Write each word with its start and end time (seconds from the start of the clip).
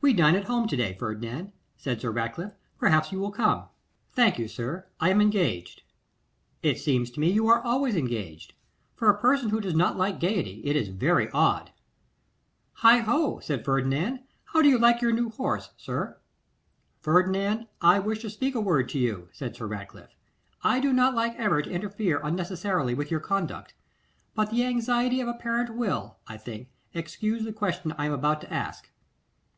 'We 0.00 0.14
dine 0.14 0.34
at 0.34 0.44
home 0.46 0.66
to 0.68 0.76
day, 0.76 0.94
Ferdinand,' 0.94 1.52
said 1.76 2.00
Sir 2.00 2.10
Ratcliffe. 2.10 2.54
'Perhaps 2.78 3.12
you 3.12 3.18
will 3.18 3.30
come.' 3.30 3.64
'Thank 4.14 4.38
you, 4.38 4.48
sir, 4.48 4.86
I 4.98 5.10
am 5.10 5.20
engaged.' 5.20 5.82
'It 6.62 6.80
seems 6.80 7.10
to 7.10 7.20
me 7.20 7.30
you 7.30 7.48
are 7.48 7.62
always 7.62 7.94
engaged. 7.94 8.54
For 8.96 9.10
a 9.10 9.20
person 9.20 9.50
who 9.50 9.60
does 9.60 9.74
not 9.74 9.98
like 9.98 10.20
gaiety, 10.20 10.62
it 10.64 10.74
is 10.74 10.88
very 10.88 11.28
odd.' 11.32 11.70
'Heigho!' 12.78 13.40
said 13.42 13.62
Ferdinand. 13.62 14.20
'How 14.44 14.62
do 14.62 14.70
you 14.70 14.78
like 14.78 15.02
your 15.02 15.12
new 15.12 15.28
horse, 15.28 15.68
sir?' 15.76 16.16
'Ferdinand, 17.02 17.66
I 17.82 17.98
wish 17.98 18.20
to 18.20 18.30
speak 18.30 18.54
a 18.54 18.62
word 18.62 18.88
to 18.88 18.98
you,' 18.98 19.28
said 19.32 19.54
Sir 19.54 19.66
Ratcliffe. 19.66 20.16
'I 20.64 20.80
do 20.80 20.92
not 20.94 21.14
like 21.14 21.36
ever 21.36 21.60
to 21.60 21.70
interfere 21.70 22.22
unnecessarily 22.24 22.94
with 22.94 23.10
your 23.10 23.20
conduct; 23.20 23.74
but 24.34 24.48
the 24.50 24.64
anxiety 24.64 25.20
of 25.20 25.28
a 25.28 25.34
parent 25.34 25.76
will, 25.76 26.16
I 26.26 26.38
think, 26.38 26.70
excuse 26.94 27.44
the 27.44 27.52
question 27.52 27.92
I 27.98 28.06
am 28.06 28.12
about 28.12 28.40
to 28.40 28.50
ask. 28.50 28.88